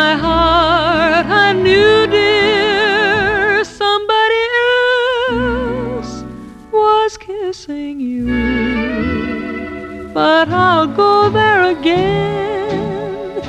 My 0.00 0.12
heart 0.26 1.26
I 1.46 1.48
knew, 1.64 1.94
dear, 2.18 3.64
somebody 3.82 4.42
else 5.42 6.12
was 6.78 7.10
kissing 7.28 7.94
you. 8.12 8.26
But 10.18 10.46
I'll 10.66 10.90
go 11.04 11.12
there 11.38 11.64
again, 11.76 13.42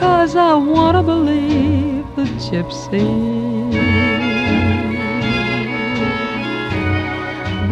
cause 0.00 0.32
I 0.50 0.54
wanna 0.74 1.04
believe 1.12 2.04
the 2.18 2.26
gypsy. 2.46 3.08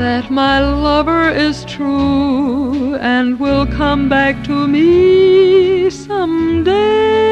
that 0.03 0.27
my 0.31 0.57
lover 0.61 1.25
is 1.47 1.65
true 1.65 2.97
and 3.15 3.41
will 3.41 3.67
come 3.81 4.03
back 4.11 4.35
to 4.45 4.57
me 4.75 5.89
someday. 5.89 7.26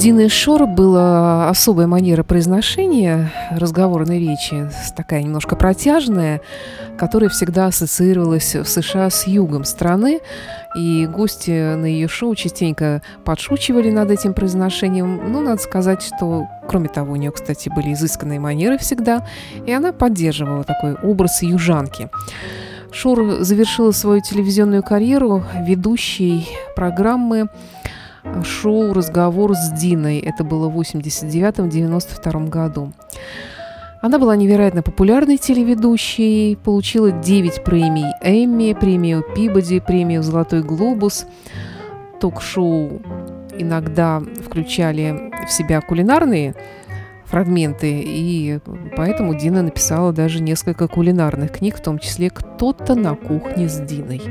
Дины 0.00 0.30
Шор 0.30 0.66
была 0.66 1.50
особая 1.50 1.86
манера 1.86 2.22
произношения 2.22 3.30
разговорной 3.50 4.18
речи, 4.18 4.70
такая 4.96 5.22
немножко 5.22 5.56
протяжная, 5.56 6.40
которая 6.96 7.28
всегда 7.28 7.66
ассоциировалась 7.66 8.54
в 8.54 8.64
США 8.64 9.10
с 9.10 9.26
югом 9.26 9.64
страны, 9.64 10.20
и 10.74 11.06
гости 11.06 11.74
на 11.74 11.84
ее 11.84 12.08
шоу 12.08 12.34
частенько 12.34 13.02
подшучивали 13.26 13.90
над 13.90 14.10
этим 14.10 14.32
произношением. 14.32 15.30
Ну, 15.30 15.42
надо 15.42 15.60
сказать, 15.60 16.00
что, 16.00 16.48
кроме 16.66 16.88
того, 16.88 17.12
у 17.12 17.16
нее, 17.16 17.30
кстати, 17.30 17.68
были 17.68 17.92
изысканные 17.92 18.40
манеры 18.40 18.78
всегда, 18.78 19.26
и 19.66 19.72
она 19.72 19.92
поддерживала 19.92 20.64
такой 20.64 20.94
образ 20.94 21.42
южанки. 21.42 22.08
Шур 22.90 23.40
завершила 23.40 23.90
свою 23.90 24.22
телевизионную 24.22 24.82
карьеру 24.82 25.44
ведущей 25.60 26.48
программы 26.74 27.50
шоу 28.44 28.92
«Разговор 28.92 29.54
с 29.54 29.72
Диной». 29.72 30.18
Это 30.18 30.44
было 30.44 30.68
в 30.68 30.80
89-92 30.80 32.48
году. 32.48 32.92
Она 34.02 34.18
была 34.18 34.34
невероятно 34.34 34.82
популярной 34.82 35.36
телеведущей, 35.36 36.56
получила 36.56 37.10
9 37.10 37.62
премий 37.64 38.06
Эмми, 38.22 38.72
премию 38.72 39.22
Пибоди, 39.34 39.80
премию 39.80 40.22
«Золотой 40.22 40.62
глобус». 40.62 41.26
Ток-шоу 42.18 43.02
иногда 43.58 44.22
включали 44.44 45.30
в 45.46 45.52
себя 45.52 45.80
кулинарные 45.80 46.54
фрагменты, 47.26 48.02
и 48.04 48.58
поэтому 48.96 49.34
Дина 49.34 49.62
написала 49.62 50.12
даже 50.12 50.42
несколько 50.42 50.88
кулинарных 50.88 51.52
книг, 51.52 51.76
в 51.76 51.82
том 51.82 51.98
числе 51.98 52.30
«Кто-то 52.30 52.94
на 52.94 53.14
кухне 53.14 53.68
с 53.68 53.78
Диной». 53.80 54.22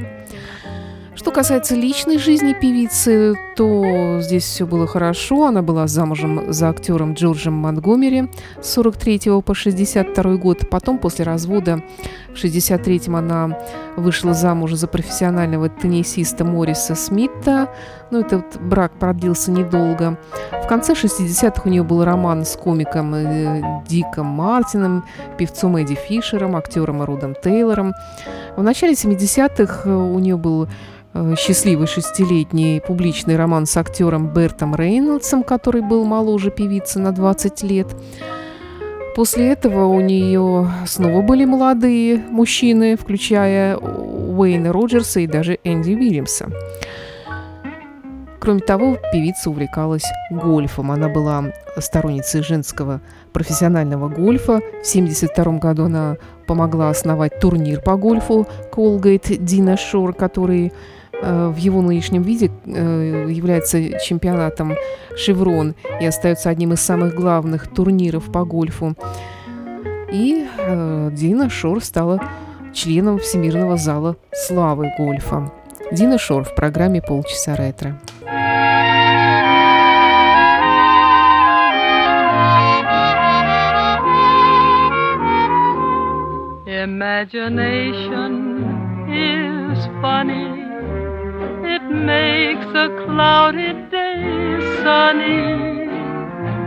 Что 1.19 1.31
касается 1.31 1.75
личной 1.75 2.17
жизни 2.17 2.53
певицы, 2.53 3.35
то 3.57 4.21
здесь 4.21 4.45
все 4.45 4.65
было 4.65 4.87
хорошо. 4.87 5.47
Она 5.47 5.61
была 5.61 5.85
замужем 5.85 6.53
за 6.53 6.69
актером 6.69 7.11
Джорджем 7.11 7.55
Монтгомери 7.55 8.29
с 8.61 8.69
43 8.69 9.41
по 9.41 9.53
62 9.53 10.35
год. 10.37 10.69
Потом, 10.69 10.97
после 10.97 11.25
развода, 11.25 11.83
в 12.29 12.35
63-м 12.35 13.17
она 13.17 13.59
вышла 13.97 14.33
замуж 14.33 14.75
за 14.75 14.87
профессионального 14.87 15.67
теннисиста 15.67 16.45
Мориса 16.45 16.95
Смита. 16.95 17.67
Но 18.11 18.21
этот 18.21 18.57
брак 18.61 18.93
продлился 18.97 19.51
недолго. 19.51 20.17
В 20.63 20.67
конце 20.67 20.93
60-х 20.93 21.63
у 21.65 21.69
нее 21.69 21.83
был 21.83 22.05
роман 22.05 22.45
с 22.45 22.55
комиком 22.55 23.13
э, 23.13 23.61
Диком 23.89 24.27
Мартином, 24.27 25.03
певцом 25.37 25.75
Эдди 25.75 25.95
Фишером, 25.95 26.55
актером 26.55 27.03
Рудом 27.03 27.35
Тейлором. 27.35 27.93
В 28.55 28.63
начале 28.63 28.93
70-х 28.93 29.89
у 29.89 30.17
нее 30.17 30.37
был 30.37 30.69
Э, 31.08 31.08
счастливый 31.37 31.87
шестилетний 31.87 32.81
публичный 32.81 33.35
роман 33.35 33.65
с 33.65 33.75
актером 33.77 34.31
Бертом 34.33 34.75
Рейнольдсом, 34.75 35.43
который 35.43 35.81
был 35.81 36.05
моложе 36.05 36.51
певицы 36.51 36.99
на 36.99 37.11
20 37.11 37.63
лет. 37.63 37.87
После 39.15 39.51
этого 39.51 39.85
у 39.85 39.99
нее 39.99 40.69
снова 40.85 41.21
были 41.21 41.45
молодые 41.45 42.17
мужчины, 42.29 42.95
включая 42.95 43.75
Уэйна 43.75 44.71
Роджерса 44.71 45.19
и 45.19 45.27
даже 45.27 45.59
Энди 45.63 45.93
Уильямса. 45.93 46.49
Кроме 48.39 48.61
того, 48.61 48.97
певица 49.11 49.49
увлекалась 49.49 50.05
гольфом. 50.31 50.91
Она 50.91 51.09
была 51.09 51.51
сторонницей 51.77 52.41
женского 52.41 53.01
профессионального 53.33 54.07
гольфа. 54.07 54.61
В 54.61 54.89
1972 54.89 55.57
году 55.57 55.85
она 55.85 56.15
помогла 56.47 56.89
основать 56.89 57.37
турнир 57.41 57.81
по 57.81 57.97
гольфу 57.97 58.47
Colgate 58.71 59.37
Dina 59.39 59.75
Shore, 59.75 60.13
который 60.13 60.71
Э, 60.71 60.98
в 61.21 61.57
его 61.57 61.81
нынешнем 61.81 62.21
виде 62.21 62.51
э, 62.65 63.27
является 63.29 63.99
чемпионатом 63.99 64.75
«Шеврон» 65.17 65.75
и 65.99 66.05
остается 66.05 66.49
одним 66.49 66.73
из 66.73 66.81
самых 66.81 67.13
главных 67.13 67.67
турниров 67.67 68.31
по 68.31 68.45
гольфу. 68.45 68.95
И 70.11 70.47
э, 70.57 71.09
Дина 71.13 71.49
Шор 71.49 71.83
стала 71.83 72.21
членом 72.73 73.19
Всемирного 73.19 73.77
зала 73.77 74.15
славы 74.33 74.91
гольфа. 74.97 75.51
Дина 75.91 76.17
Шор 76.17 76.43
в 76.43 76.55
программе 76.55 77.01
«Полчаса 77.01 77.55
ретро». 77.55 77.99
Imagination 86.81 88.63
is 89.09 89.85
funny 90.01 90.58
makes 91.89 92.65
a 92.67 92.87
cloudy 93.05 93.73
day 93.89 94.59
sunny, 94.83 95.87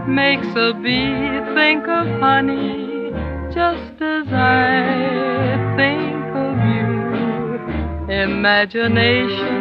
makes 0.07 0.47
a 0.57 0.75
bee 0.75 1.41
think 1.55 1.87
of 1.87 2.07
honey, 2.21 3.13
just 3.55 4.03
as 4.03 4.27
I 4.33 5.75
think 5.77 6.25
of 6.35 6.57
you. 6.75 8.13
Imagination 8.13 9.61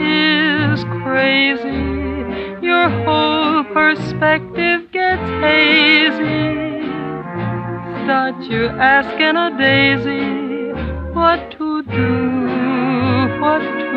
is 0.00 0.84
crazy, 1.02 2.66
your 2.66 2.88
whole 3.04 3.64
perspective 3.64 4.90
gets 4.90 5.28
hazy. 5.44 6.62
Start 8.04 8.42
you 8.50 8.66
asking 8.66 9.36
a 9.36 9.50
daisy 9.56 10.72
what 11.12 11.50
to 11.52 11.82
do, 11.82 13.40
what 13.40 13.60
to 13.60 13.91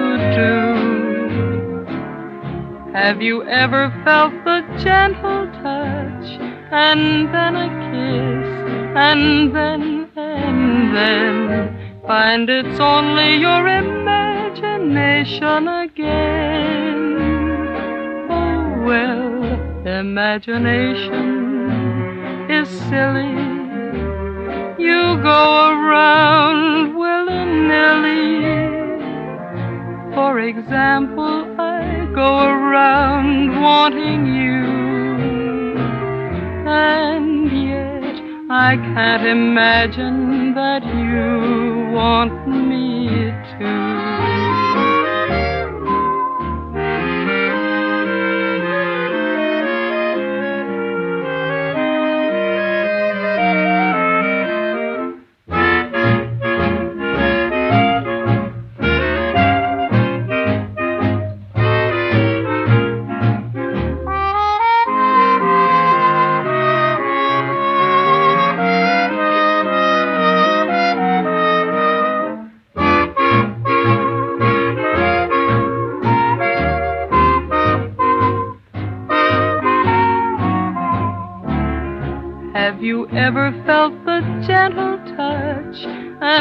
Have 3.06 3.22
you 3.22 3.38
ever 3.44 3.94
felt 4.04 4.34
the 4.46 4.62
gentle 4.84 5.46
touch 5.62 6.28
and 6.72 7.32
then 7.34 7.56
a 7.56 7.70
kiss 7.92 8.48
and 8.96 9.56
then 9.56 10.10
and 10.16 10.96
then 10.96 11.78
find 12.08 12.50
it's 12.50 12.80
only 12.80 13.36
your 13.36 13.68
imagination 13.68 15.68
again? 15.68 17.18
Oh 18.30 18.84
well, 18.86 19.44
imagination 19.86 22.50
is 22.50 22.68
silly. 22.90 23.36
You 24.84 25.20
go 25.22 25.70
around 25.70 26.45
example, 30.48 31.56
I 31.60 32.06
go 32.14 32.38
around 32.46 33.62
wanting 33.62 34.26
you, 34.28 35.78
and 36.68 37.52
yet 37.70 38.16
I 38.50 38.76
can't 38.78 39.26
imagine 39.26 40.54
that 40.54 40.84
you 40.86 41.92
want 41.94 42.48
me 42.48 43.05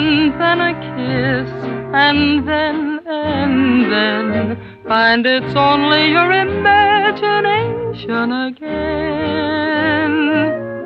and 0.04 0.36
then 0.38 0.60
a 0.60 0.74
kiss 0.74 1.48
and 1.94 2.46
then 2.46 3.00
and 3.06 3.90
then 3.90 4.58
find 4.86 5.24
it's 5.24 5.56
only 5.56 6.10
your 6.10 6.30
imagination 6.30 8.32
again? 8.32 10.12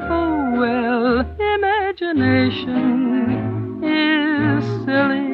Oh 0.08 0.54
well, 0.60 1.18
imagination 1.56 3.82
is 3.82 4.64
silly. 4.84 5.26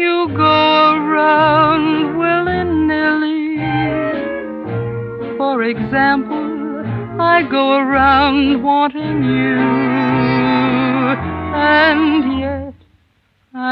You 0.00 0.28
go 0.36 0.94
around 0.94 2.16
willy-nilly. 2.18 3.56
For 5.38 5.64
example, 5.64 6.84
I 7.20 7.42
go 7.42 7.78
around 7.78 8.62
wanting 8.62 9.24
you, 9.24 9.58
and 11.58 12.25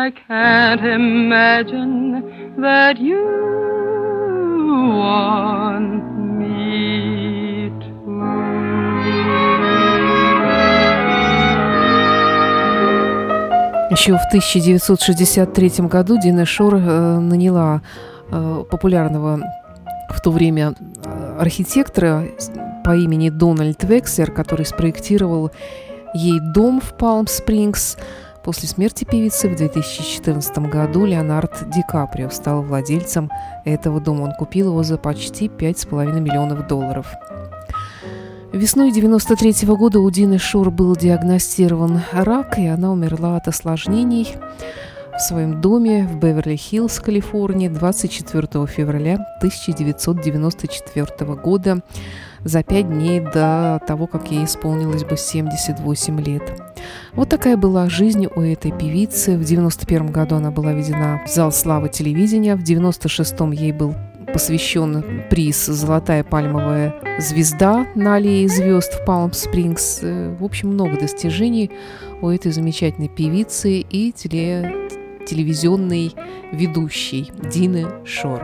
I 0.05 0.11
can't 0.11 0.85
imagine 0.85 2.23
that 2.59 2.99
you 2.99 3.25
want 5.01 6.03
me 6.39 7.71
to. 7.81 7.89
Еще 13.91 14.19
в 14.19 14.27
1963 14.27 15.71
году 15.89 16.19
Дина 16.19 16.45
Шор 16.45 16.75
э, 16.75 17.19
наняла 17.19 17.81
э, 18.31 18.65
популярного 18.71 19.41
в 20.11 20.21
то 20.21 20.31
время 20.31 20.75
э, 21.03 21.37
архитектора 21.41 22.27
по 22.85 22.95
имени 22.95 23.31
Дональд 23.31 23.83
Векслер, 23.85 24.31
который 24.31 24.67
спроектировал 24.67 25.51
ей 26.13 26.41
дом 26.41 26.83
в 26.83 26.93
Палм-Спрингс. 26.99 27.97
После 28.45 28.69
смерти 28.69 29.05
певицы 29.05 29.49
в 29.49 29.57
2014 29.57 30.59
году 30.59 31.07
Леонард 31.07 31.71
Ди 31.71 31.83
Каприо 31.89 32.29
стал 32.29 32.63
владельцем 32.63 33.31
этого 33.65 34.01
дома. 34.01 34.25
Он 34.25 34.33
купил 34.33 34.69
его 34.69 34.83
за 34.83 34.99
почти 34.99 35.47
5,5 35.49 36.21
миллионов 36.21 36.67
долларов. 36.67 37.07
Весной 38.53 38.93
93 38.93 39.67
года 39.69 39.99
у 39.99 40.11
Дины 40.11 40.39
Шур 40.39 40.71
был 40.71 40.95
диагностирован 40.95 42.03
рак, 42.13 42.59
и 42.59 42.67
она 42.67 42.93
умерла 42.93 43.37
от 43.37 43.49
осложнений 43.49 44.37
в 45.17 45.21
своем 45.21 45.61
доме 45.61 46.07
в 46.07 46.19
Беверли-Хиллз, 46.19 47.01
Калифорния, 47.01 47.71
24 47.71 48.67
февраля 48.67 49.15
1994 49.39 51.35
года, 51.35 51.81
за 52.45 52.63
пять 52.63 52.89
дней 52.89 53.21
до 53.21 53.81
того, 53.87 54.07
как 54.07 54.31
ей 54.31 54.45
исполнилось 54.45 55.05
бы 55.05 55.17
78 55.17 56.21
лет. 56.21 56.43
Вот 57.15 57.29
такая 57.29 57.57
была 57.57 57.89
жизнь 57.89 58.27
у 58.27 58.41
этой 58.41 58.71
певицы. 58.71 59.37
В 59.37 59.45
91 59.45 60.09
году 60.13 60.37
она 60.37 60.51
была 60.51 60.73
введена 60.73 61.23
в 61.27 61.31
зал 61.31 61.51
славы 61.53 61.89
телевидения, 61.89 62.57
в 62.57 62.63
96-м 62.63 63.53
ей 63.53 63.73
был 63.73 63.95
посвящен 64.33 65.23
приз 65.31 65.67
«Золотая 65.67 66.25
пальмовая 66.25 66.95
звезда» 67.19 67.87
на 67.95 68.17
аллее 68.17 68.49
звезд 68.49 68.93
в 68.95 69.05
Палм-Спрингс. 69.05 70.01
В 70.39 70.45
общем, 70.45 70.71
много 70.71 70.99
достижений 70.99 71.71
у 72.21 72.29
этой 72.29 72.51
замечательной 72.51 73.09
певицы 73.09 73.79
и 73.79 74.13
теле 74.13 74.89
телевизионной 75.27 76.15
ведущей 76.53 77.31
Дины 77.51 77.87
Шор. 78.05 78.43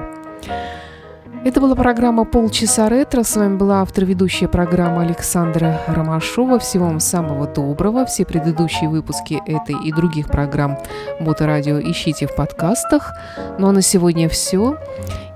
Это 1.43 1.59
была 1.59 1.74
программа 1.74 2.26
«Полчаса 2.26 2.91
ретро». 2.91 3.22
С 3.22 3.34
вами 3.34 3.57
была 3.57 3.80
автор-ведущая 3.80 4.47
программы 4.47 5.05
Александра 5.05 5.80
Ромашова. 5.86 6.59
Всего 6.59 6.84
вам 6.84 7.01
самого 7.01 7.47
доброго. 7.47 8.05
Все 8.05 8.26
предыдущие 8.26 8.91
выпуски 8.91 9.41
этой 9.47 9.74
и 9.82 9.91
других 9.91 10.26
программ 10.26 10.76
Моторадио 11.18 11.80
ищите 11.80 12.26
в 12.26 12.34
подкастах. 12.34 13.14
Ну 13.59 13.68
а 13.68 13.72
на 13.72 13.80
сегодня 13.80 14.28
все. 14.28 14.76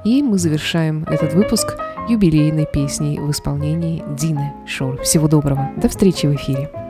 И 0.05 0.23
мы 0.23 0.37
завершаем 0.37 1.05
этот 1.05 1.33
выпуск 1.33 1.75
юбилейной 2.07 2.67
песней 2.67 3.19
в 3.19 3.31
исполнении 3.31 4.05
Дины 4.11 4.53
Шор. 4.67 5.01
Всего 5.01 5.27
доброго. 5.27 5.71
До 5.79 5.89
встречи 5.89 6.27
в 6.27 6.35
эфире. 6.35 6.84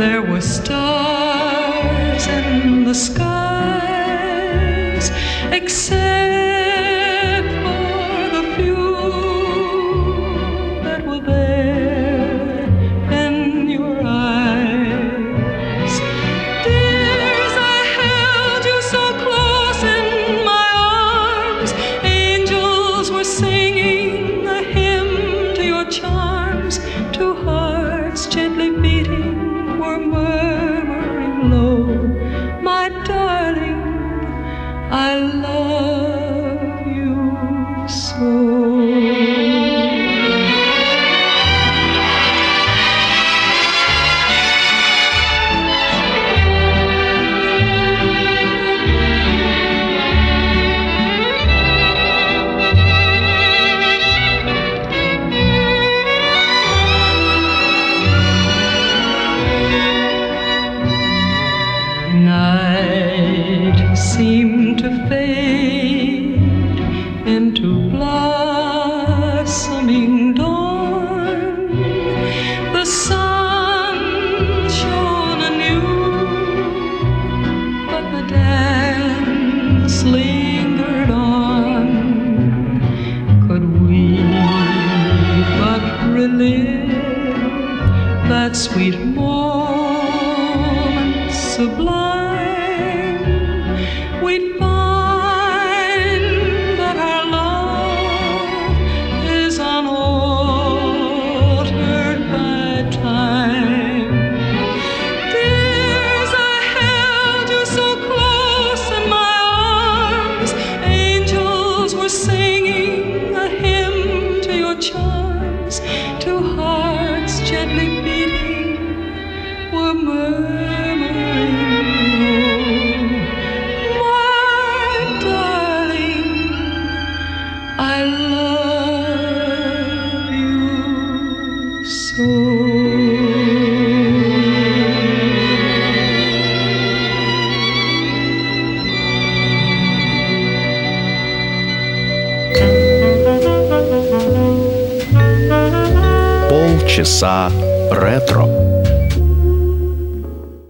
there 0.00 0.22
were 0.22 0.40
stars 0.40 2.26
in 2.26 2.84
the 2.84 2.94
skies, 2.94 3.20
except. 5.52 6.69